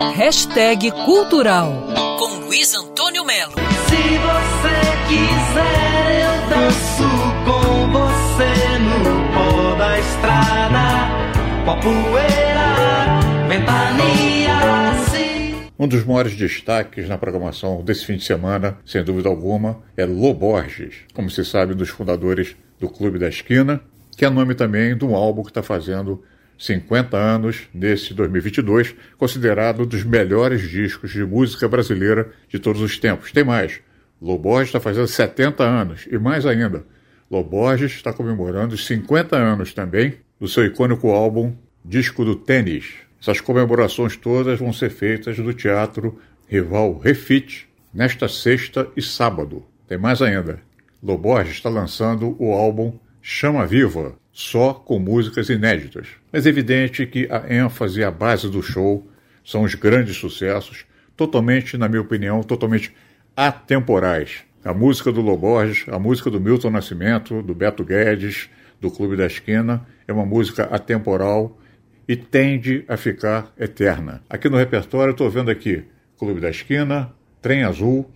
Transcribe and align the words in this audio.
Hashtag 0.00 0.92
Cultural 1.04 1.72
com 2.20 2.44
Luiz 2.46 2.72
Antônio 2.72 3.24
Melo. 3.24 3.54
Se 3.54 3.96
você 3.96 4.76
quiser, 5.08 6.22
eu 6.22 6.48
danço 6.48 7.02
com 7.44 7.90
você 7.90 8.78
no 8.78 9.34
pó 9.34 9.74
da 9.74 9.98
estrada, 9.98 11.64
com 11.64 11.70
a 11.72 11.76
poeira, 11.80 13.48
ventania. 13.48 14.92
Assim. 14.92 15.68
Um 15.76 15.88
dos 15.88 16.04
maiores 16.04 16.36
destaques 16.36 17.08
na 17.08 17.18
programação 17.18 17.82
desse 17.82 18.06
fim 18.06 18.18
de 18.18 18.24
semana, 18.24 18.78
sem 18.86 19.02
dúvida 19.02 19.28
alguma, 19.28 19.82
é 19.96 20.06
Loborges, 20.06 20.94
como 21.12 21.28
se 21.28 21.44
sabe, 21.44 21.72
um 21.72 21.76
dos 21.76 21.88
fundadores 21.88 22.54
do 22.78 22.88
Clube 22.88 23.18
da 23.18 23.28
Esquina, 23.28 23.80
que 24.16 24.24
é 24.24 24.30
nome 24.30 24.54
também 24.54 24.96
de 24.96 25.04
um 25.04 25.16
álbum 25.16 25.42
que 25.42 25.50
está 25.50 25.62
fazendo 25.62 26.22
50 26.58 27.16
anos 27.16 27.68
nesse 27.72 28.12
2022, 28.12 28.94
considerado 29.16 29.84
um 29.84 29.86
dos 29.86 30.02
melhores 30.02 30.68
discos 30.68 31.12
de 31.12 31.24
música 31.24 31.68
brasileira 31.68 32.32
de 32.48 32.58
todos 32.58 32.82
os 32.82 32.98
tempos. 32.98 33.30
Tem 33.30 33.44
mais. 33.44 33.80
Loborges 34.20 34.68
está 34.68 34.80
fazendo 34.80 35.06
70 35.06 35.62
anos 35.62 36.08
e 36.10 36.18
mais 36.18 36.44
ainda. 36.44 36.84
Loborges 37.30 37.92
está 37.92 38.12
comemorando 38.12 38.74
os 38.74 38.86
50 38.86 39.36
anos 39.36 39.72
também 39.72 40.14
do 40.40 40.48
seu 40.48 40.64
icônico 40.64 41.10
álbum 41.10 41.54
Disco 41.84 42.24
do 42.24 42.34
Tênis. 42.34 42.94
Essas 43.20 43.40
comemorações 43.40 44.16
todas 44.16 44.58
vão 44.58 44.72
ser 44.72 44.90
feitas 44.90 45.38
no 45.38 45.52
Teatro 45.52 46.18
Rival 46.48 46.98
Refit 46.98 47.68
nesta 47.94 48.28
sexta 48.28 48.88
e 48.96 49.02
sábado. 49.02 49.64
Tem 49.86 49.96
mais 49.96 50.20
ainda. 50.20 50.60
Loborges 51.02 51.54
está 51.54 51.68
lançando 51.68 52.36
o 52.38 52.52
álbum 52.52 52.98
Chama 53.22 53.66
Viva, 53.66 54.16
só 54.38 54.72
com 54.72 55.00
músicas 55.00 55.48
inéditas. 55.48 56.06
Mas 56.32 56.46
é 56.46 56.48
evidente 56.48 57.04
que 57.06 57.26
a 57.28 57.52
ênfase 57.52 57.98
e 57.98 58.04
a 58.04 58.10
base 58.10 58.48
do 58.48 58.62
show 58.62 59.04
são 59.44 59.62
os 59.62 59.74
grandes 59.74 60.16
sucessos, 60.16 60.86
totalmente, 61.16 61.76
na 61.76 61.88
minha 61.88 62.00
opinião, 62.00 62.40
totalmente 62.44 62.94
atemporais. 63.36 64.44
A 64.64 64.72
música 64.72 65.10
do 65.10 65.20
Loborges, 65.20 65.86
a 65.88 65.98
música 65.98 66.30
do 66.30 66.40
Milton 66.40 66.70
Nascimento, 66.70 67.42
do 67.42 67.52
Beto 67.52 67.84
Guedes, 67.84 68.48
do 68.80 68.92
Clube 68.92 69.16
da 69.16 69.26
Esquina, 69.26 69.84
é 70.06 70.12
uma 70.12 70.24
música 70.24 70.66
atemporal 70.66 71.58
e 72.06 72.14
tende 72.14 72.84
a 72.86 72.96
ficar 72.96 73.52
eterna. 73.58 74.22
Aqui 74.30 74.48
no 74.48 74.56
repertório, 74.56 75.10
estou 75.10 75.28
vendo 75.28 75.50
aqui 75.50 75.82
Clube 76.16 76.40
da 76.40 76.48
Esquina, 76.48 77.12
Trem 77.42 77.64
Azul, 77.64 78.08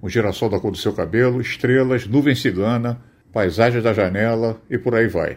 O 0.00 0.08
Girassol 0.08 0.48
da 0.48 0.58
Cor 0.58 0.70
do 0.70 0.78
Seu 0.78 0.94
Cabelo, 0.94 1.42
Estrelas, 1.42 2.06
Nuvem 2.06 2.34
Cigana, 2.34 3.02
Paisagem 3.30 3.82
da 3.82 3.92
Janela 3.92 4.58
e 4.70 4.78
por 4.78 4.94
aí 4.94 5.08
vai. 5.08 5.36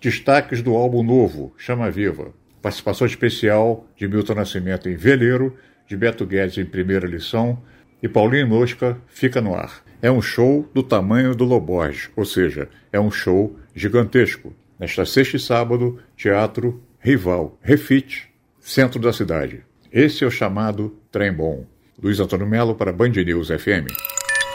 Destaques 0.00 0.62
do 0.62 0.74
álbum 0.74 1.02
novo, 1.02 1.52
Chama 1.58 1.90
Viva. 1.90 2.32
Participação 2.62 3.06
especial 3.06 3.86
de 3.94 4.08
Milton 4.08 4.34
Nascimento 4.34 4.88
em 4.88 4.96
Veleiro, 4.96 5.54
de 5.86 5.94
Beto 5.94 6.24
Guedes 6.24 6.56
em 6.56 6.64
Primeira 6.64 7.06
Lição 7.06 7.62
e 8.02 8.08
Paulinho 8.08 8.48
Mosca 8.48 8.96
Fica 9.06 9.42
no 9.42 9.54
Ar. 9.54 9.84
É 10.00 10.10
um 10.10 10.22
show 10.22 10.66
do 10.72 10.82
tamanho 10.82 11.34
do 11.34 11.44
Loborges, 11.44 12.08
ou 12.16 12.24
seja, 12.24 12.66
é 12.90 12.98
um 12.98 13.10
show 13.10 13.54
gigantesco. 13.74 14.54
Nesta 14.78 15.04
sexta 15.04 15.36
e 15.36 15.40
sábado, 15.40 15.98
Teatro 16.16 16.82
Rival, 16.98 17.58
Refit, 17.60 18.30
centro 18.58 18.98
da 18.98 19.12
cidade. 19.12 19.62
Esse 19.92 20.24
é 20.24 20.26
o 20.26 20.30
chamado 20.30 20.96
Trem 21.12 21.30
Bom. 21.30 21.66
Luiz 22.02 22.18
Antônio 22.18 22.46
Melo 22.46 22.74
para 22.74 22.90
Band 22.90 23.10
News 23.10 23.48
FM. 23.48 24.19